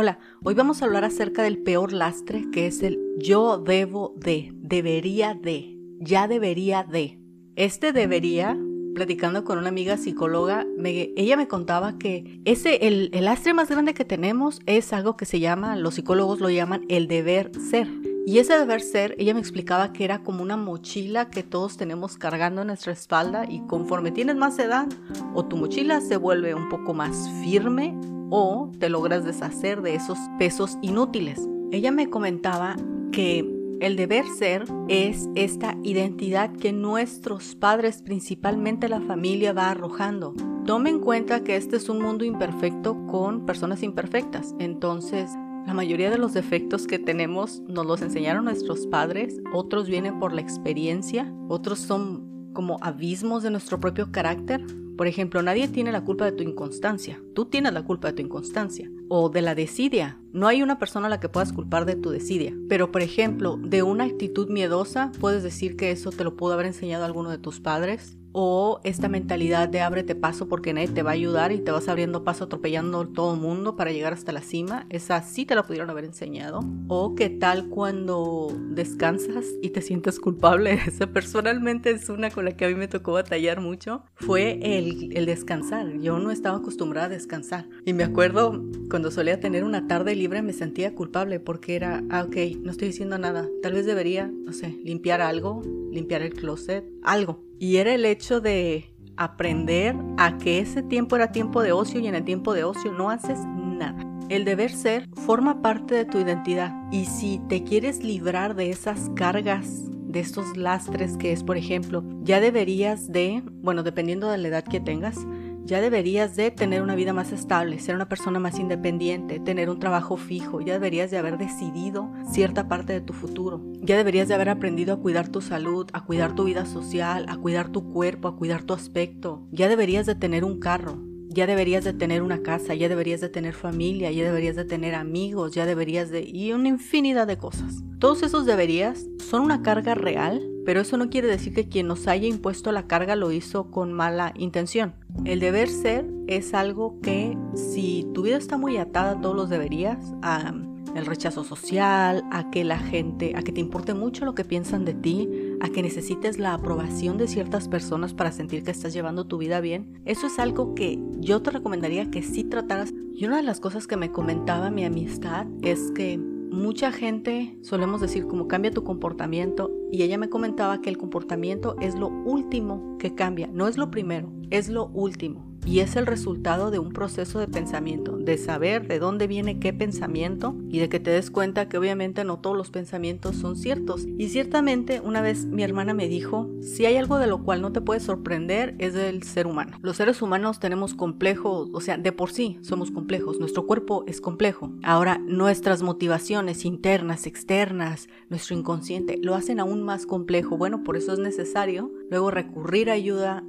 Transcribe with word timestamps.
Hola, 0.00 0.20
hoy 0.44 0.54
vamos 0.54 0.80
a 0.80 0.84
hablar 0.84 1.04
acerca 1.04 1.42
del 1.42 1.58
peor 1.58 1.92
lastre 1.92 2.48
que 2.52 2.68
es 2.68 2.84
el 2.84 3.00
yo 3.16 3.58
debo 3.58 4.14
de, 4.16 4.52
debería 4.54 5.34
de, 5.34 5.76
ya 5.98 6.28
debería 6.28 6.84
de. 6.84 7.18
Este 7.56 7.92
debería, 7.92 8.56
platicando 8.94 9.42
con 9.42 9.58
una 9.58 9.70
amiga 9.70 9.96
psicóloga, 9.96 10.64
ella 10.84 11.36
me 11.36 11.48
contaba 11.48 11.98
que 11.98 12.40
ese, 12.44 12.86
el, 12.86 13.10
el 13.12 13.24
lastre 13.24 13.54
más 13.54 13.68
grande 13.70 13.92
que 13.92 14.04
tenemos 14.04 14.60
es 14.66 14.92
algo 14.92 15.16
que 15.16 15.24
se 15.24 15.40
llama, 15.40 15.74
los 15.74 15.96
psicólogos 15.96 16.38
lo 16.38 16.48
llaman 16.48 16.84
el 16.88 17.08
deber 17.08 17.50
ser. 17.60 17.88
Y 18.24 18.38
ese 18.38 18.56
deber 18.56 18.82
ser, 18.82 19.16
ella 19.18 19.34
me 19.34 19.40
explicaba 19.40 19.92
que 19.92 20.04
era 20.04 20.22
como 20.22 20.44
una 20.44 20.56
mochila 20.56 21.28
que 21.28 21.42
todos 21.42 21.76
tenemos 21.76 22.18
cargando 22.18 22.60
en 22.60 22.68
nuestra 22.68 22.92
espalda 22.92 23.46
y 23.50 23.62
conforme 23.66 24.12
tienes 24.12 24.36
más 24.36 24.60
edad, 24.60 24.86
o 25.34 25.44
tu 25.46 25.56
mochila 25.56 26.00
se 26.00 26.18
vuelve 26.18 26.54
un 26.54 26.68
poco 26.68 26.94
más 26.94 27.28
firme 27.42 27.98
o 28.30 28.70
te 28.78 28.88
logras 28.88 29.24
deshacer 29.24 29.82
de 29.82 29.94
esos 29.94 30.18
pesos 30.38 30.78
inútiles. 30.82 31.40
Ella 31.70 31.90
me 31.90 32.08
comentaba 32.10 32.76
que 33.12 33.58
el 33.80 33.96
deber 33.96 34.24
ser 34.26 34.64
es 34.88 35.28
esta 35.34 35.76
identidad 35.84 36.52
que 36.52 36.72
nuestros 36.72 37.54
padres, 37.54 38.02
principalmente 38.02 38.88
la 38.88 39.00
familia, 39.00 39.52
va 39.52 39.70
arrojando. 39.70 40.34
Tome 40.66 40.90
en 40.90 41.00
cuenta 41.00 41.44
que 41.44 41.56
este 41.56 41.76
es 41.76 41.88
un 41.88 42.02
mundo 42.02 42.24
imperfecto 42.24 43.06
con 43.06 43.46
personas 43.46 43.82
imperfectas. 43.82 44.54
Entonces, 44.58 45.30
la 45.66 45.74
mayoría 45.74 46.10
de 46.10 46.18
los 46.18 46.34
defectos 46.34 46.86
que 46.86 46.98
tenemos 46.98 47.60
nos 47.68 47.86
los 47.86 48.02
enseñaron 48.02 48.46
nuestros 48.46 48.86
padres, 48.86 49.40
otros 49.52 49.88
vienen 49.88 50.18
por 50.18 50.32
la 50.32 50.40
experiencia, 50.40 51.32
otros 51.48 51.78
son 51.78 52.50
como 52.54 52.78
abismos 52.80 53.42
de 53.42 53.50
nuestro 53.50 53.78
propio 53.78 54.10
carácter, 54.10 54.64
por 54.98 55.06
ejemplo, 55.06 55.42
nadie 55.42 55.68
tiene 55.68 55.92
la 55.92 56.04
culpa 56.04 56.24
de 56.24 56.32
tu 56.32 56.42
inconstancia. 56.42 57.22
Tú 57.32 57.44
tienes 57.44 57.72
la 57.72 57.84
culpa 57.84 58.08
de 58.08 58.14
tu 58.14 58.22
inconstancia. 58.22 58.90
O 59.08 59.28
de 59.28 59.42
la 59.42 59.54
desidia. 59.54 60.18
No 60.32 60.48
hay 60.48 60.60
una 60.60 60.80
persona 60.80 61.06
a 61.06 61.10
la 61.10 61.20
que 61.20 61.28
puedas 61.28 61.52
culpar 61.52 61.86
de 61.86 61.94
tu 61.94 62.10
desidia. 62.10 62.52
Pero, 62.68 62.90
por 62.90 63.00
ejemplo, 63.00 63.58
de 63.62 63.84
una 63.84 64.02
actitud 64.02 64.50
miedosa, 64.50 65.12
puedes 65.20 65.44
decir 65.44 65.76
que 65.76 65.92
eso 65.92 66.10
te 66.10 66.24
lo 66.24 66.36
pudo 66.36 66.54
haber 66.54 66.66
enseñado 66.66 67.04
alguno 67.04 67.30
de 67.30 67.38
tus 67.38 67.60
padres 67.60 68.18
o 68.40 68.80
esta 68.84 69.08
mentalidad 69.08 69.68
de 69.68 69.80
ábrete 69.80 70.14
paso 70.14 70.46
porque 70.46 70.72
nadie 70.72 70.86
te 70.86 71.02
va 71.02 71.10
a 71.10 71.14
ayudar 71.14 71.50
y 71.50 71.58
te 71.58 71.72
vas 71.72 71.88
abriendo 71.88 72.22
paso 72.22 72.44
atropellando 72.44 73.08
todo 73.08 73.34
el 73.34 73.40
mundo 73.40 73.74
para 73.74 73.90
llegar 73.90 74.12
hasta 74.12 74.30
la 74.30 74.42
cima, 74.42 74.86
esa 74.90 75.20
sí 75.22 75.44
te 75.44 75.56
la 75.56 75.64
pudieron 75.64 75.90
haber 75.90 76.04
enseñado. 76.04 76.60
O 76.86 77.16
qué 77.16 77.30
tal 77.30 77.68
cuando 77.68 78.56
descansas 78.70 79.44
y 79.60 79.70
te 79.70 79.82
sientes 79.82 80.20
culpable. 80.20 80.74
Esa 80.86 81.08
personalmente 81.08 81.90
es 81.90 82.08
una 82.10 82.30
con 82.30 82.44
la 82.44 82.56
que 82.56 82.66
a 82.66 82.68
mí 82.68 82.76
me 82.76 82.86
tocó 82.86 83.14
batallar 83.14 83.60
mucho. 83.60 84.04
Fue 84.14 84.60
el, 84.62 85.16
el 85.16 85.26
descansar. 85.26 85.98
Yo 85.98 86.20
no 86.20 86.30
estaba 86.30 86.58
acostumbrada 86.58 87.06
a 87.06 87.10
descansar. 87.10 87.68
Y 87.84 87.92
me 87.92 88.04
acuerdo 88.04 88.62
cuando 88.88 89.10
solía 89.10 89.40
tener 89.40 89.64
una 89.64 89.88
tarde 89.88 90.14
libre 90.14 90.42
me 90.42 90.52
sentía 90.52 90.94
culpable 90.94 91.40
porque 91.40 91.74
era, 91.74 92.04
ah, 92.10 92.22
ok, 92.22 92.36
no 92.62 92.70
estoy 92.70 92.86
diciendo 92.86 93.18
nada. 93.18 93.48
Tal 93.62 93.72
vez 93.72 93.84
debería, 93.84 94.28
no 94.28 94.52
sé, 94.52 94.78
limpiar 94.84 95.22
algo, 95.22 95.60
limpiar 95.90 96.22
el 96.22 96.34
closet, 96.34 96.84
algo 97.02 97.47
y 97.58 97.76
era 97.76 97.94
el 97.94 98.04
hecho 98.04 98.40
de 98.40 98.92
aprender 99.16 99.96
a 100.16 100.38
que 100.38 100.60
ese 100.60 100.82
tiempo 100.82 101.16
era 101.16 101.32
tiempo 101.32 101.62
de 101.62 101.72
ocio 101.72 102.00
y 102.00 102.06
en 102.06 102.14
el 102.14 102.24
tiempo 102.24 102.54
de 102.54 102.64
ocio 102.64 102.92
no 102.92 103.10
haces 103.10 103.38
nada. 103.46 104.04
El 104.28 104.44
deber 104.44 104.70
ser 104.70 105.08
forma 105.26 105.62
parte 105.62 105.94
de 105.94 106.04
tu 106.04 106.18
identidad 106.18 106.72
y 106.92 107.06
si 107.06 107.40
te 107.48 107.64
quieres 107.64 108.02
librar 108.04 108.54
de 108.54 108.70
esas 108.70 109.10
cargas, 109.16 109.84
de 109.90 110.20
estos 110.20 110.56
lastres 110.56 111.16
que 111.16 111.32
es, 111.32 111.42
por 111.42 111.56
ejemplo, 111.56 112.04
ya 112.22 112.40
deberías 112.40 113.10
de, 113.10 113.42
bueno, 113.46 113.82
dependiendo 113.82 114.30
de 114.30 114.38
la 114.38 114.48
edad 114.48 114.64
que 114.64 114.80
tengas, 114.80 115.26
ya 115.68 115.82
deberías 115.82 116.34
de 116.34 116.50
tener 116.50 116.80
una 116.80 116.94
vida 116.94 117.12
más 117.12 117.30
estable, 117.30 117.78
ser 117.78 117.94
una 117.94 118.08
persona 118.08 118.38
más 118.38 118.58
independiente, 118.58 119.38
tener 119.38 119.68
un 119.68 119.78
trabajo 119.78 120.16
fijo, 120.16 120.62
ya 120.62 120.72
deberías 120.72 121.10
de 121.10 121.18
haber 121.18 121.36
decidido 121.36 122.10
cierta 122.32 122.68
parte 122.68 122.94
de 122.94 123.02
tu 123.02 123.12
futuro, 123.12 123.62
ya 123.82 123.98
deberías 123.98 124.28
de 124.28 124.34
haber 124.34 124.48
aprendido 124.48 124.94
a 124.94 125.00
cuidar 125.00 125.28
tu 125.28 125.42
salud, 125.42 125.86
a 125.92 126.06
cuidar 126.06 126.34
tu 126.34 126.44
vida 126.44 126.64
social, 126.64 127.26
a 127.28 127.36
cuidar 127.36 127.68
tu 127.68 127.92
cuerpo, 127.92 128.28
a 128.28 128.36
cuidar 128.36 128.62
tu 128.62 128.72
aspecto, 128.72 129.46
ya 129.50 129.68
deberías 129.68 130.06
de 130.06 130.14
tener 130.14 130.42
un 130.42 130.58
carro, 130.58 131.02
ya 131.28 131.46
deberías 131.46 131.84
de 131.84 131.92
tener 131.92 132.22
una 132.22 132.42
casa, 132.42 132.74
ya 132.74 132.88
deberías 132.88 133.20
de 133.20 133.28
tener 133.28 133.52
familia, 133.52 134.10
ya 134.10 134.24
deberías 134.24 134.56
de 134.56 134.64
tener 134.64 134.94
amigos, 134.94 135.52
ya 135.52 135.66
deberías 135.66 136.08
de... 136.08 136.22
y 136.22 136.52
una 136.52 136.68
infinidad 136.68 137.26
de 137.26 137.36
cosas. 137.36 137.84
Todos 137.98 138.22
esos 138.22 138.46
deberías 138.46 139.06
son 139.18 139.42
una 139.42 139.60
carga 139.62 139.94
real, 139.94 140.48
pero 140.64 140.80
eso 140.80 140.96
no 140.96 141.10
quiere 141.10 141.28
decir 141.28 141.52
que 141.54 141.68
quien 141.68 141.86
nos 141.86 142.08
haya 142.08 142.26
impuesto 142.26 142.72
la 142.72 142.86
carga 142.86 143.16
lo 143.16 143.32
hizo 143.32 143.70
con 143.70 143.92
mala 143.92 144.32
intención. 144.36 144.94
El 145.24 145.40
deber 145.40 145.68
ser 145.68 146.06
es 146.26 146.54
algo 146.54 147.00
que 147.00 147.36
si 147.54 148.06
tu 148.14 148.22
vida 148.22 148.36
está 148.36 148.56
muy 148.56 148.76
atada 148.76 149.12
a 149.12 149.20
todos 149.20 149.36
los 149.36 149.48
deberías, 149.50 150.14
a 150.22 150.54
el 150.94 151.06
rechazo 151.06 151.44
social, 151.44 152.24
a 152.30 152.50
que 152.50 152.64
la 152.64 152.78
gente, 152.78 153.34
a 153.36 153.42
que 153.42 153.52
te 153.52 153.60
importe 153.60 153.94
mucho 153.94 154.24
lo 154.24 154.34
que 154.34 154.44
piensan 154.44 154.84
de 154.84 154.94
ti, 154.94 155.28
a 155.60 155.68
que 155.68 155.82
necesites 155.82 156.38
la 156.38 156.54
aprobación 156.54 157.18
de 157.18 157.28
ciertas 157.28 157.68
personas 157.68 158.14
para 158.14 158.32
sentir 158.32 158.64
que 158.64 158.70
estás 158.70 158.92
llevando 158.92 159.26
tu 159.26 159.38
vida 159.38 159.60
bien, 159.60 160.00
eso 160.04 160.26
es 160.26 160.38
algo 160.38 160.74
que 160.74 160.98
yo 161.18 161.42
te 161.42 161.50
recomendaría 161.50 162.10
que 162.10 162.22
sí 162.22 162.44
trataras. 162.44 162.92
Y 163.14 163.26
una 163.26 163.36
de 163.36 163.42
las 163.42 163.60
cosas 163.60 163.86
que 163.86 163.96
me 163.96 164.12
comentaba 164.12 164.70
mi 164.70 164.84
amistad 164.84 165.46
es 165.62 165.92
que 165.94 166.20
mucha 166.58 166.90
gente 166.92 167.56
solemos 167.62 168.00
decir 168.00 168.26
como 168.26 168.48
cambia 168.48 168.72
tu 168.72 168.82
comportamiento 168.84 169.70
y 169.90 170.02
ella 170.02 170.18
me 170.18 170.28
comentaba 170.28 170.80
que 170.80 170.90
el 170.90 170.98
comportamiento 170.98 171.76
es 171.80 171.94
lo 171.94 172.08
último 172.08 172.98
que 172.98 173.14
cambia, 173.14 173.48
no 173.52 173.68
es 173.68 173.78
lo 173.78 173.90
primero, 173.90 174.32
es 174.50 174.68
lo 174.68 174.88
último 174.88 175.57
y 175.64 175.80
es 175.80 175.96
el 175.96 176.06
resultado 176.06 176.70
de 176.70 176.78
un 176.78 176.92
proceso 176.92 177.38
de 177.38 177.48
pensamiento, 177.48 178.16
de 178.16 178.38
saber 178.38 178.88
de 178.88 178.98
dónde 178.98 179.26
viene 179.26 179.58
qué 179.58 179.72
pensamiento 179.72 180.56
y 180.70 180.78
de 180.78 180.88
que 180.88 181.00
te 181.00 181.10
des 181.10 181.30
cuenta 181.30 181.68
que 181.68 181.78
obviamente 181.78 182.24
no 182.24 182.38
todos 182.38 182.56
los 182.56 182.70
pensamientos 182.70 183.36
son 183.36 183.56
ciertos. 183.56 184.06
Y 184.18 184.28
ciertamente 184.28 185.00
una 185.00 185.20
vez 185.20 185.44
mi 185.44 185.62
hermana 185.62 185.94
me 185.94 186.08
dijo, 186.08 186.48
si 186.60 186.86
hay 186.86 186.96
algo 186.96 187.18
de 187.18 187.26
lo 187.26 187.42
cual 187.42 187.62
no 187.62 187.72
te 187.72 187.80
puedes 187.80 188.02
sorprender 188.02 188.74
es 188.78 188.94
del 188.94 189.22
ser 189.22 189.46
humano. 189.46 189.78
Los 189.82 189.96
seres 189.96 190.22
humanos 190.22 190.60
tenemos 190.60 190.94
complejos, 190.94 191.68
o 191.72 191.80
sea, 191.80 191.98
de 191.98 192.12
por 192.12 192.30
sí 192.30 192.58
somos 192.62 192.90
complejos, 192.90 193.38
nuestro 193.38 193.66
cuerpo 193.66 194.04
es 194.06 194.20
complejo. 194.20 194.72
Ahora, 194.82 195.18
nuestras 195.18 195.82
motivaciones 195.82 196.64
internas, 196.64 197.26
externas, 197.26 198.08
nuestro 198.28 198.56
inconsciente 198.56 199.18
lo 199.22 199.34
hacen 199.34 199.60
aún 199.60 199.82
más 199.82 200.06
complejo. 200.06 200.56
Bueno, 200.56 200.82
por 200.82 200.96
eso 200.96 201.12
es 201.12 201.18
necesario 201.18 201.92
luego 202.10 202.30
recurrir 202.30 202.90
a 202.90 202.94
ayuda 202.94 203.44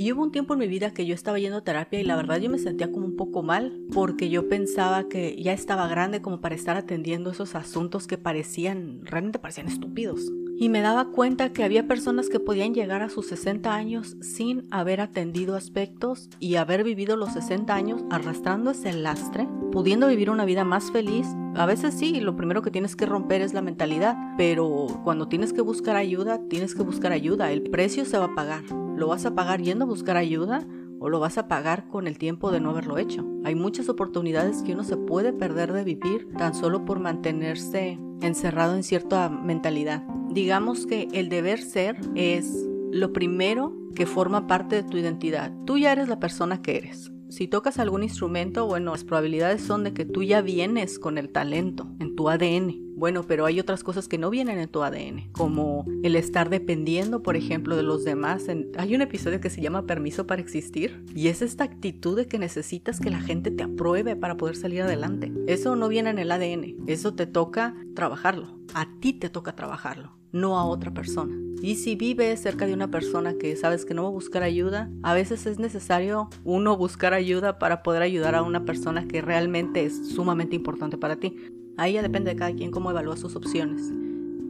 y 0.00 0.12
hubo 0.12 0.22
un 0.22 0.32
tiempo 0.32 0.54
en 0.54 0.60
mi 0.60 0.66
vida 0.66 0.94
que 0.94 1.04
yo 1.04 1.14
estaba 1.14 1.38
yendo 1.38 1.58
a 1.58 1.60
terapia 1.60 2.00
y 2.00 2.04
la 2.04 2.16
verdad 2.16 2.38
yo 2.38 2.48
me 2.48 2.56
sentía 2.56 2.90
como 2.90 3.04
un 3.04 3.16
poco 3.16 3.42
mal 3.42 3.82
porque 3.92 4.30
yo 4.30 4.48
pensaba 4.48 5.10
que 5.10 5.36
ya 5.36 5.52
estaba 5.52 5.88
grande 5.88 6.22
como 6.22 6.40
para 6.40 6.54
estar 6.54 6.78
atendiendo 6.78 7.30
esos 7.30 7.54
asuntos 7.54 8.06
que 8.06 8.16
parecían, 8.16 9.02
realmente 9.04 9.38
parecían 9.38 9.68
estúpidos. 9.68 10.22
Y 10.56 10.70
me 10.70 10.80
daba 10.80 11.10
cuenta 11.10 11.52
que 11.52 11.64
había 11.64 11.86
personas 11.86 12.30
que 12.30 12.40
podían 12.40 12.72
llegar 12.72 13.02
a 13.02 13.10
sus 13.10 13.26
60 13.26 13.74
años 13.74 14.16
sin 14.22 14.66
haber 14.70 15.02
atendido 15.02 15.54
aspectos 15.54 16.30
y 16.38 16.54
haber 16.54 16.82
vivido 16.82 17.16
los 17.16 17.34
60 17.34 17.74
años 17.74 18.02
arrastrando 18.10 18.70
ese 18.70 18.94
lastre, 18.94 19.48
pudiendo 19.70 20.08
vivir 20.08 20.30
una 20.30 20.46
vida 20.46 20.64
más 20.64 20.90
feliz. 20.90 21.26
A 21.56 21.66
veces 21.66 21.92
sí, 21.92 22.20
lo 22.20 22.36
primero 22.36 22.62
que 22.62 22.70
tienes 22.70 22.96
que 22.96 23.04
romper 23.04 23.42
es 23.42 23.52
la 23.52 23.60
mentalidad, 23.60 24.16
pero 24.38 24.86
cuando 25.04 25.28
tienes 25.28 25.52
que 25.52 25.60
buscar 25.60 25.96
ayuda, 25.96 26.40
tienes 26.48 26.74
que 26.74 26.82
buscar 26.82 27.12
ayuda. 27.12 27.52
El 27.52 27.64
precio 27.64 28.06
se 28.06 28.16
va 28.16 28.24
a 28.24 28.34
pagar. 28.34 28.64
¿Lo 29.00 29.06
vas 29.06 29.24
a 29.24 29.34
pagar 29.34 29.62
yendo 29.62 29.86
a 29.86 29.88
buscar 29.88 30.18
ayuda 30.18 30.66
o 30.98 31.08
lo 31.08 31.20
vas 31.20 31.38
a 31.38 31.48
pagar 31.48 31.88
con 31.88 32.06
el 32.06 32.18
tiempo 32.18 32.50
de 32.50 32.60
no 32.60 32.68
haberlo 32.68 32.98
hecho? 32.98 33.26
Hay 33.44 33.54
muchas 33.54 33.88
oportunidades 33.88 34.60
que 34.62 34.74
uno 34.74 34.84
se 34.84 34.98
puede 34.98 35.32
perder 35.32 35.72
de 35.72 35.84
vivir 35.84 36.28
tan 36.36 36.54
solo 36.54 36.84
por 36.84 37.00
mantenerse 37.00 37.98
encerrado 38.20 38.76
en 38.76 38.82
cierta 38.82 39.30
mentalidad. 39.30 40.02
Digamos 40.28 40.84
que 40.84 41.08
el 41.14 41.30
deber 41.30 41.62
ser 41.62 41.98
es 42.14 42.68
lo 42.92 43.14
primero 43.14 43.74
que 43.94 44.04
forma 44.04 44.46
parte 44.46 44.76
de 44.76 44.82
tu 44.82 44.98
identidad. 44.98 45.50
Tú 45.64 45.78
ya 45.78 45.92
eres 45.92 46.10
la 46.10 46.20
persona 46.20 46.60
que 46.60 46.76
eres. 46.76 47.10
Si 47.30 47.46
tocas 47.46 47.78
algún 47.78 48.02
instrumento, 48.02 48.66
bueno, 48.66 48.90
las 48.90 49.04
probabilidades 49.04 49.62
son 49.62 49.84
de 49.84 49.92
que 49.92 50.04
tú 50.04 50.24
ya 50.24 50.42
vienes 50.42 50.98
con 50.98 51.16
el 51.16 51.30
talento 51.30 51.86
en 52.00 52.16
tu 52.16 52.28
ADN. 52.28 52.90
Bueno, 52.96 53.22
pero 53.22 53.46
hay 53.46 53.60
otras 53.60 53.84
cosas 53.84 54.08
que 54.08 54.18
no 54.18 54.30
vienen 54.30 54.58
en 54.58 54.68
tu 54.68 54.82
ADN, 54.82 55.30
como 55.30 55.86
el 56.02 56.16
estar 56.16 56.50
dependiendo, 56.50 57.22
por 57.22 57.36
ejemplo, 57.36 57.76
de 57.76 57.84
los 57.84 58.04
demás. 58.04 58.46
Hay 58.76 58.94
un 58.96 59.00
episodio 59.00 59.40
que 59.40 59.48
se 59.48 59.62
llama 59.62 59.86
Permiso 59.86 60.26
para 60.26 60.42
existir 60.42 61.04
y 61.14 61.28
es 61.28 61.40
esta 61.40 61.64
actitud 61.64 62.16
de 62.16 62.26
que 62.26 62.38
necesitas 62.38 62.98
que 62.98 63.10
la 63.10 63.20
gente 63.20 63.52
te 63.52 63.62
apruebe 63.62 64.16
para 64.16 64.36
poder 64.36 64.56
salir 64.56 64.82
adelante. 64.82 65.32
Eso 65.46 65.76
no 65.76 65.88
viene 65.88 66.10
en 66.10 66.18
el 66.18 66.32
ADN, 66.32 66.88
eso 66.88 67.14
te 67.14 67.26
toca 67.26 67.76
trabajarlo. 67.94 68.58
A 68.74 68.88
ti 69.00 69.12
te 69.12 69.30
toca 69.30 69.56
trabajarlo, 69.56 70.18
no 70.32 70.58
a 70.58 70.64
otra 70.64 70.92
persona. 70.92 71.36
Y 71.62 71.74
si 71.74 71.94
vives 71.94 72.40
cerca 72.40 72.66
de 72.66 72.72
una 72.72 72.90
persona 72.90 73.34
que 73.34 73.54
sabes 73.54 73.84
que 73.84 73.92
no 73.92 74.04
va 74.04 74.08
a 74.08 74.12
buscar 74.12 74.42
ayuda, 74.42 74.90
a 75.02 75.12
veces 75.12 75.44
es 75.44 75.58
necesario 75.58 76.30
uno 76.42 76.76
buscar 76.76 77.12
ayuda 77.12 77.58
para 77.58 77.82
poder 77.82 78.02
ayudar 78.02 78.34
a 78.34 78.42
una 78.42 78.64
persona 78.64 79.06
que 79.06 79.20
realmente 79.20 79.84
es 79.84 80.08
sumamente 80.08 80.56
importante 80.56 80.96
para 80.96 81.16
ti. 81.16 81.36
Ahí 81.76 81.94
ya 81.94 82.02
depende 82.02 82.30
de 82.30 82.36
cada 82.36 82.54
quien 82.54 82.70
cómo 82.70 82.90
evalúa 82.90 83.16
sus 83.16 83.36
opciones. 83.36 83.92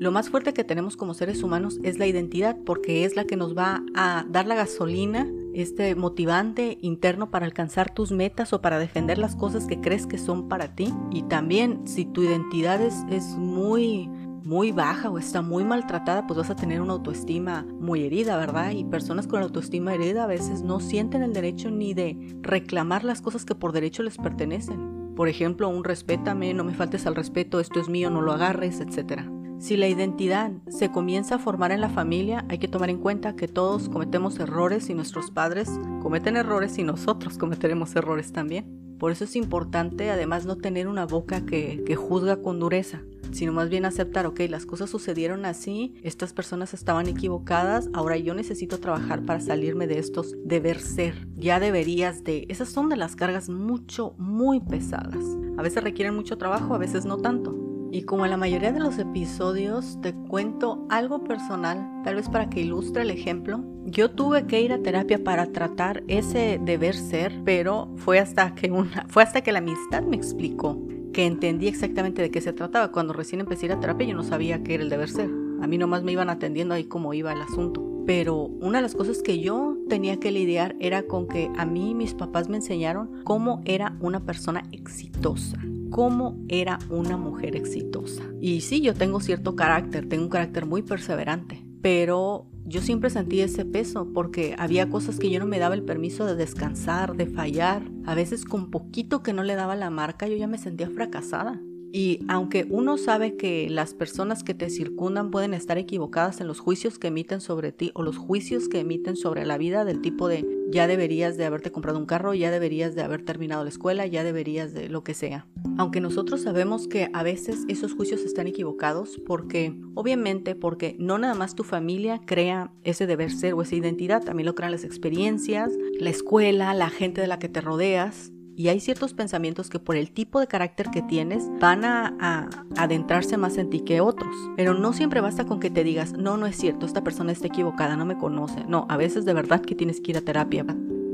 Lo 0.01 0.13
más 0.13 0.31
fuerte 0.31 0.55
que 0.55 0.65
tenemos 0.65 0.97
como 0.97 1.13
seres 1.13 1.43
humanos 1.43 1.79
es 1.83 1.99
la 1.99 2.07
identidad 2.07 2.57
porque 2.65 3.05
es 3.05 3.17
la 3.17 3.27
que 3.27 3.37
nos 3.37 3.55
va 3.55 3.83
a 3.95 4.25
dar 4.31 4.47
la 4.47 4.55
gasolina 4.55 5.31
este 5.53 5.95
motivante 5.95 6.79
interno 6.81 7.31
para 7.31 7.45
alcanzar 7.45 7.93
tus 7.93 8.11
metas 8.11 8.55
o 8.55 8.63
para 8.63 8.79
defender 8.79 9.19
las 9.19 9.37
cosas 9.37 9.67
que 9.67 9.81
crees 9.81 10.07
que 10.07 10.17
son 10.17 10.49
para 10.49 10.75
ti. 10.75 10.95
Y 11.11 11.25
también 11.25 11.87
si 11.87 12.07
tu 12.07 12.23
identidad 12.23 12.81
es, 12.81 12.95
es 13.11 13.37
muy 13.37 14.09
muy 14.45 14.73
baja 14.73 15.11
o 15.11 15.19
está 15.19 15.43
muy 15.43 15.65
maltratada, 15.65 16.27
pues 16.27 16.39
vas 16.39 16.51
a 16.51 16.57
tener 16.57 16.81
una 16.81 16.95
autoestima 16.95 17.67
muy 17.81 18.05
herida, 18.05 18.37
¿verdad? 18.37 18.71
Y 18.73 18.85
personas 18.85 19.27
con 19.27 19.43
autoestima 19.43 19.95
herida 19.95 20.25
a 20.25 20.29
veces 20.29 20.63
no 20.63 20.81
sienten 20.81 21.23
el 21.23 21.33
derecho 21.33 21.71
ni 21.71 21.95
de 21.95 22.37
reclamar 22.41 23.05
las 23.05 23.23
cosas 23.23 23.45
que 23.45 23.55
por 23.55 23.73
derecho 23.73 24.03
les 24.03 24.19
pertenecen. 24.19 25.15
Por 25.15 25.29
ejemplo, 25.29 25.69
un 25.69 25.85
respétame, 25.85 26.55
no 26.55 26.65
me 26.65 26.75
faltes 26.75 27.07
al 27.07 27.17
respeto, 27.17 27.61
esto 27.61 27.81
es 27.81 27.89
mío, 27.89 28.11
no 28.11 28.23
lo 28.23 28.33
agarres, 28.33 28.81
etcétera. 28.81 29.31
Si 29.61 29.77
la 29.77 29.89
identidad 29.89 30.53
se 30.69 30.91
comienza 30.91 31.35
a 31.35 31.39
formar 31.39 31.71
en 31.71 31.83
la 31.83 31.91
familia, 31.91 32.47
hay 32.49 32.57
que 32.57 32.69
tomar 32.69 32.89
en 32.89 32.97
cuenta 32.97 33.37
que 33.37 33.47
todos 33.47 33.91
cometemos 33.91 34.39
errores 34.39 34.89
y 34.89 34.95
nuestros 34.95 35.31
padres 35.31 35.71
cometen 36.01 36.39
errores 36.39 36.79
y 36.79 36.83
nosotros 36.83 37.37
cometeremos 37.37 37.95
errores 37.95 38.33
también. 38.33 38.97
Por 38.99 39.13
eso 39.13 39.25
es 39.25 39.37
importante 39.37 40.11
además 40.11 40.47
no 40.47 40.57
tener 40.57 40.89
una 40.89 41.05
boca 41.05 41.45
que, 41.45 41.95
juzga 41.95 42.41
con 42.41 42.59
dureza, 42.59 43.03
sino 43.33 43.53
más 43.53 43.69
bien 43.69 43.85
aceptar, 43.85 44.27
ok, 44.27 44.41
las 44.49 44.67
cosas 44.67 44.91
sucedieron 44.91 45.45
así, 45.45 45.95
estas 46.03 46.33
personas 46.33 46.75
estaban 46.75 47.07
equivocadas, 47.07 47.89
ahora 47.93 48.17
yo 48.17 48.35
necesito 48.35 48.79
trabajar 48.79 49.25
para 49.25 49.41
salirme 49.41 49.87
de 49.87 49.99
estos 49.99 50.35
deber 50.45 50.81
ser, 50.81 51.29
ya 51.37 51.61
deberías 51.61 52.25
de, 52.25 52.47
esas 52.49 52.69
son 52.69 52.89
de 52.89 52.97
las 52.97 53.17
cargas 53.17 53.49
mucho, 53.49 54.15
muy 54.19 54.61
pesadas. 54.61 55.25
A 55.57 55.63
veces 55.63 55.83
requieren 55.83 56.15
mucho 56.15 56.39
trabajo, 56.39 56.75
a 56.75 56.79
veces 56.79 57.05
no 57.05 57.19
tanto. 57.19 57.55
Y 57.93 58.03
como 58.03 58.25
en 58.25 58.31
la 58.31 58.37
mayoría 58.37 58.73
de 58.73 58.79
los 58.79 58.99
episodios 58.99 60.01
te 60.01 60.15
cuento 60.15 60.87
algo 60.89 61.25
personal, 61.25 62.03
tal 62.05 62.15
vez 62.15 62.29
para 62.29 62.49
que 62.49 62.61
ilustre 62.61 63.03
el 63.03 63.11
ejemplo, 63.11 63.65
yo 63.85 64.13
tuve 64.13 64.47
que 64.47 64.61
ir 64.61 64.73
a 64.73 64.81
terapia 64.81 65.23
para 65.23 65.51
tratar 65.51 66.05
ese 66.07 66.61
deber 66.63 66.95
ser, 66.95 67.43
pero 67.45 67.93
fue 67.97 68.21
hasta 68.21 68.55
que 68.55 68.71
una, 68.71 69.07
fue 69.09 69.25
hasta 69.25 69.41
que 69.41 69.51
la 69.51 69.59
amistad 69.59 70.03
me 70.03 70.17
explicó 70.17 70.79
que 71.13 71.27
entendí 71.27 71.69
exactamente 71.69 72.23
de 72.23 72.31
qué 72.31 72.41
se 72.41 72.53
trataba. 72.53 72.93
Cuando 72.93 73.13
recién 73.13 73.41
empecé 73.41 73.65
a 73.65 73.67
ir 73.67 73.73
a 73.73 73.81
terapia 73.81 74.09
yo 74.09 74.17
no 74.17 74.25
sabía 74.25 74.63
qué 74.63 74.75
era 74.75 74.83
el 74.83 74.91
deber 74.91 75.09
ser. 75.09 75.31
A 75.61 75.67
mí 75.67 75.79
nomás 75.79 76.03
me 76.03 76.13
iban 76.13 76.31
atendiendo 76.31 76.75
ahí 76.75 76.85
cómo 76.85 77.15
iba 77.15 77.33
el 77.33 77.43
asunto. 77.43 77.87
Pero 78.07 78.37
una 78.37 78.79
de 78.79 78.83
las 78.83 78.95
cosas 78.95 79.23
que 79.23 79.41
yo 79.41 79.77
tenía 79.89 80.19
que 80.19 80.33
lidiar 80.33 80.75
era 80.81 81.03
con 81.03 81.29
que 81.29 81.51
a 81.57 81.67
mí 81.67 81.95
mis 81.95 82.15
papás 82.15 82.49
me 82.49 82.57
enseñaron 82.57 83.23
cómo 83.25 83.61
era 83.65 83.97
una 84.01 84.25
persona 84.25 84.63
exitosa 84.73 85.59
cómo 85.91 86.39
era 86.49 86.79
una 86.89 87.17
mujer 87.17 87.57
exitosa. 87.57 88.23
Y 88.41 88.63
sí, 88.63 88.81
yo 88.81 88.95
tengo 88.95 89.21
cierto 89.21 89.57
carácter, 89.57 90.09
tengo 90.09 90.23
un 90.23 90.31
carácter 90.31 90.65
muy 90.65 90.83
perseverante, 90.83 91.63
pero 91.83 92.47
yo 92.65 92.81
siempre 92.81 93.11
sentí 93.11 93.41
ese 93.41 93.65
peso 93.65 94.09
porque 94.13 94.55
había 94.59 94.89
cosas 94.89 95.19
que 95.19 95.31
yo 95.31 95.41
no 95.41 95.47
me 95.47 95.59
daba 95.59 95.75
el 95.75 95.83
permiso 95.83 96.27
de 96.27 96.37
descansar, 96.37 97.17
de 97.17 97.27
fallar. 97.27 97.83
A 98.05 98.15
veces 98.15 98.45
con 98.45 98.71
poquito 98.71 99.23
que 99.23 99.33
no 99.33 99.43
le 99.43 99.55
daba 99.55 99.77
la 99.77 99.91
marca 99.91 100.29
yo 100.29 100.37
ya 100.37 100.47
me 100.47 100.59
sentía 100.59 100.89
fracasada. 100.91 101.61
Y 101.93 102.21
aunque 102.29 102.67
uno 102.71 102.97
sabe 102.99 103.37
que 103.37 103.69
las 103.69 103.95
personas 103.95 104.45
que 104.45 104.55
te 104.55 104.71
circundan 104.71 105.33
pueden 105.33 105.55
estar 105.55 105.77
equivocadas 105.77 106.41
en 106.41 106.47
los 106.47 106.61
juicios 106.61 107.01
que 107.01 107.09
emiten 107.09 107.41
sobre 107.41 107.73
ti 107.73 107.91
o 107.95 108.03
los 108.03 108.17
juicios 108.17 108.69
que 108.69 108.81
emiten 108.81 109.17
sobre 109.17 109.45
la 109.45 109.59
vida 109.59 109.85
del 109.85 110.01
tipo 110.01 110.29
de 110.29 110.47
ya 110.71 110.87
deberías 110.87 111.37
de 111.37 111.45
haberte 111.45 111.73
comprado 111.73 111.99
un 111.99 112.07
carro, 112.07 112.35
ya 112.35 112.51
deberías 112.51 112.95
de 112.95 113.03
haber 113.03 113.23
terminado 113.25 113.65
la 113.65 113.71
escuela, 113.71 114.07
ya 114.07 114.25
deberías 114.25 114.73
de 114.73 114.89
lo 114.89 115.03
que 115.03 115.15
sea. 115.15 115.47
Aunque 115.79 116.01
nosotros 116.01 116.43
sabemos 116.43 116.89
que 116.89 117.09
a 117.13 117.23
veces 117.23 117.65
esos 117.69 117.93
juicios 117.93 118.23
están 118.23 118.47
equivocados 118.47 119.21
porque, 119.27 119.75
obviamente, 119.95 120.55
porque 120.55 120.97
no 120.99 121.19
nada 121.19 121.35
más 121.35 121.55
tu 121.55 121.65
familia 121.65 122.21
crea 122.25 122.73
ese 122.85 123.07
deber 123.07 123.31
ser 123.31 123.55
o 123.55 123.63
esa 123.63 123.77
identidad, 123.77 124.23
también 124.23 124.47
lo 124.47 124.55
crean 124.55 124.73
las 124.73 124.85
experiencias, 124.85 125.73
la 125.99 126.11
escuela, 126.11 126.75
la 126.75 126.91
gente 126.91 127.21
de 127.21 127.27
la 127.27 127.39
que 127.39 127.49
te 127.49 127.61
rodeas. 127.61 128.33
Y 128.61 128.69
hay 128.69 128.79
ciertos 128.79 129.15
pensamientos 129.15 129.71
que 129.71 129.79
por 129.79 129.97
el 129.97 130.11
tipo 130.11 130.39
de 130.39 130.47
carácter 130.47 130.91
que 130.91 131.01
tienes 131.01 131.49
van 131.61 131.83
a, 131.83 132.51
adentrarse 132.77 133.39
más 133.39 133.57
en 133.57 133.71
ti 133.71 133.81
que 133.81 134.03
otros. 134.03 134.37
Pero 134.55 134.75
no 134.75 134.93
siempre 134.93 135.23
basta 135.23 135.47
con 135.47 135.61
que 135.61 135.71
te 135.71 135.83
digas, 135.83 136.13
no, 136.13 136.37
no 136.37 136.45
es 136.45 136.59
cierto, 136.59 136.85
esta 136.85 137.03
persona 137.03 137.33
está 137.33 137.47
equivocada, 137.47 137.97
no 137.97 138.05
me 138.05 138.19
conoce. 138.19 138.63
No, 138.67 138.85
a 138.91 138.99
veces 138.99 139.25
de 139.25 139.33
verdad 139.33 139.63
que 139.63 139.75
tienes 139.75 140.03
que 140.03 140.11
ir 140.11 140.19
a 140.19 140.21
terapia. 140.21 140.67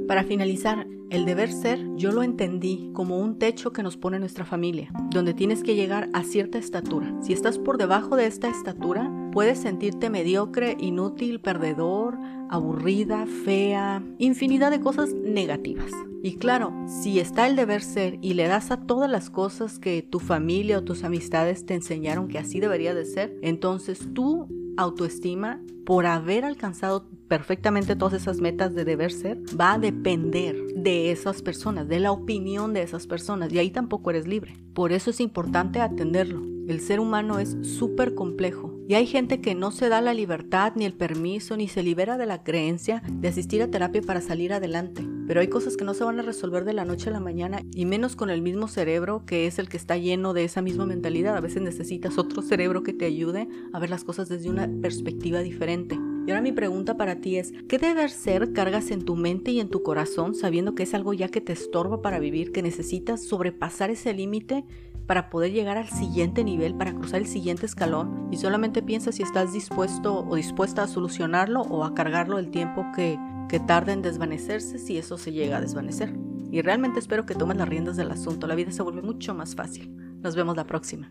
Para 0.06 0.23
finalizar, 0.23 0.87
el 1.11 1.25
deber 1.25 1.53
ser 1.53 1.85
yo 1.97 2.12
lo 2.12 2.23
entendí 2.23 2.91
como 2.93 3.19
un 3.19 3.38
techo 3.38 3.73
que 3.73 3.82
nos 3.82 3.97
pone 3.97 4.20
nuestra 4.20 4.44
familia, 4.44 4.93
donde 5.11 5.35
tienes 5.35 5.64
que 5.64 5.75
llegar 5.75 6.08
a 6.12 6.23
cierta 6.23 6.58
estatura. 6.58 7.12
Si 7.23 7.32
estás 7.32 7.58
por 7.58 7.76
debajo 7.76 8.14
de 8.14 8.26
esta 8.26 8.49
estatura, 8.49 9.11
puedes 9.32 9.58
sentirte 9.58 10.08
mediocre, 10.08 10.76
inútil, 10.79 11.41
perdedor, 11.41 12.19
aburrida, 12.50 13.26
fea, 13.44 14.00
infinidad 14.19 14.70
de 14.70 14.81
cosas 14.81 15.12
negativas. 15.12 15.91
Y 16.23 16.37
claro, 16.37 16.73
si 16.87 17.19
está 17.19 17.49
el 17.49 17.56
deber 17.56 17.82
ser 17.82 18.19
y 18.20 18.35
le 18.35 18.47
das 18.47 18.70
a 18.70 18.87
todas 18.87 19.11
las 19.11 19.29
cosas 19.29 19.81
que 19.81 20.03
tu 20.03 20.20
familia 20.20 20.79
o 20.79 20.85
tus 20.85 21.03
amistades 21.03 21.67
te 21.67 21.75
enseñaron 21.75 22.29
que 22.29 22.38
así 22.38 22.61
debería 22.61 22.94
de 22.94 23.05
ser, 23.05 23.37
entonces 23.43 24.12
tu 24.14 24.49
autoestima 24.76 25.61
por 25.85 26.06
haber 26.06 26.44
alcanzado 26.44 27.08
perfectamente 27.28 27.96
todas 27.96 28.14
esas 28.20 28.40
metas 28.40 28.75
de 28.75 28.84
deber 28.84 29.12
ser, 29.12 29.38
va 29.58 29.75
a 29.75 29.78
depender 29.78 30.56
de 30.75 31.11
esas 31.11 31.43
personas, 31.43 31.88
de 31.88 32.00
la 32.00 32.12
opinión 32.12 32.73
de 32.73 32.82
esas 32.82 33.06
personas, 33.06 33.52
y 33.52 33.58
ahí 33.58 33.70
tampoco 33.70 34.11
eres 34.11 34.26
libre. 34.26 34.55
Por 34.75 34.93
eso 34.93 35.11
es 35.11 35.20
importante 35.20 35.81
atenderlo. 35.81 36.43
El 36.67 36.81
ser 36.81 36.99
humano 36.99 37.38
es 37.38 37.56
súper 37.62 38.17
complejo 38.17 38.76
y 38.88 38.94
hay 38.94 39.06
gente 39.06 39.40
que 39.40 39.55
no 39.55 39.70
se 39.70 39.88
da 39.88 40.00
la 40.00 40.14
libertad 40.14 40.73
ni 40.75 40.84
el 40.84 40.94
permiso 40.94 41.56
ni 41.56 41.69
se 41.69 41.84
libera 41.84 42.19
de 42.19 42.26
la 42.26 42.43
creencia 42.43 43.05
de 43.08 43.29
asistir 43.29 43.62
a 43.62 43.70
terapia 43.70 44.02
para 44.02 44.20
salir 44.20 44.52
adelante. 44.52 45.06
Pero 45.29 45.40
hay 45.40 45.46
cosas 45.46 45.76
que 45.76 45.84
no 45.84 45.94
se 45.94 46.02
van 46.02 46.19
a 46.19 46.22
resolver 46.22 46.64
de 46.64 46.72
la 46.72 46.84
noche 46.84 47.08
a 47.08 47.12
la 47.12 47.20
mañana 47.20 47.61
y 47.72 47.84
menos 47.84 48.17
con 48.17 48.31
el 48.31 48.43
mismo 48.43 48.67
cerebro 48.67 49.25
que 49.26 49.46
es 49.46 49.61
el 49.61 49.69
que 49.69 49.76
está 49.76 49.96
lleno 49.96 50.34
de 50.34 50.43
esa 50.43 50.61
misma 50.61 50.87
mentalidad. 50.87 51.37
A 51.37 51.40
veces 51.40 51.62
necesitas 51.62 52.19
otro 52.19 52.43
cerebro 52.43 52.82
que 52.82 52.93
te 52.93 53.05
ayude 53.05 53.49
a 53.72 53.79
ver 53.79 53.90
las 53.90 54.02
cosas 54.02 54.29
desde 54.29 54.50
una 54.50 54.69
perspectiva 54.82 55.40
diferente. 55.40 55.96
Y 56.26 56.32
ahora 56.32 56.43
mi 56.43 56.50
pregunta 56.50 56.96
para 56.96 57.20
ti 57.20 57.37
es, 57.37 57.52
¿qué 57.69 57.78
deber 57.78 58.11
ser 58.11 58.52
cargas 58.52 58.90
en 58.90 59.05
tu 59.05 59.14
mente 59.14 59.52
y 59.52 59.61
en 59.61 59.69
tu 59.69 59.84
corazón 59.84 60.34
sabiendo 60.34 60.75
que 60.75 60.82
es 60.82 60.93
algo 60.93 61.12
ya 61.14 61.28
que 61.28 61.40
te 61.40 61.52
estorba 61.52 62.02
para 62.02 62.19
vivir, 62.19 62.50
que 62.50 62.62
necesitas 62.62 63.25
sobrepasar 63.25 63.90
ese 63.90 64.12
límite 64.12 64.64
para 65.06 65.31
poder 65.31 65.52
llegar 65.52 65.78
al 65.78 65.88
siguiente 65.88 66.43
nivel, 66.43 66.75
para 66.75 66.93
cruzar 66.93 67.20
el 67.20 67.28
siguiente 67.28 67.67
escalón? 67.67 68.28
Y 68.32 68.38
solamente 68.38 68.82
piensa 68.82 69.12
si 69.12 69.23
estás 69.23 69.52
dispuesto 69.52 70.26
o 70.26 70.34
dispuesta 70.34 70.82
a 70.82 70.88
solucionarlo 70.88 71.61
o 71.61 71.84
a 71.84 71.94
cargarlo 71.94 72.40
el 72.40 72.50
tiempo 72.50 72.84
que, 72.96 73.17
que 73.49 73.61
tarde 73.61 73.93
en 73.93 74.02
desvanecerse 74.02 74.81
si 74.81 74.99
eso 74.99 75.19
se 75.19 75.31
llega 75.31 75.58
a 75.58 75.60
desvanecer. 75.60 76.12
Y 76.51 76.60
realmente 76.60 76.98
espero 76.98 77.24
que 77.24 77.36
tomes 77.36 77.56
las 77.56 77.69
riendas 77.69 77.96
del 77.96 78.10
asunto, 78.10 78.48
la 78.48 78.56
vida 78.56 78.72
se 78.72 78.82
vuelve 78.82 79.03
mucho 79.03 79.32
más 79.32 79.55
fácil. 79.55 79.94
Nos 80.22 80.34
vemos 80.34 80.56
la 80.56 80.67
próxima. 80.67 81.08